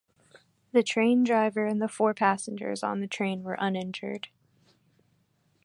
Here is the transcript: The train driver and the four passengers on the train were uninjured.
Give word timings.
The 0.71 0.81
train 0.81 1.23
driver 1.23 1.67
and 1.67 1.79
the 1.79 1.87
four 1.87 2.15
passengers 2.15 2.81
on 2.81 3.01
the 3.01 3.07
train 3.07 3.43
were 3.43 3.55
uninjured. 3.59 4.29